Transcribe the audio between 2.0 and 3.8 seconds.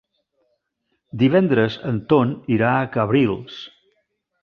Ton irà a Cabrils.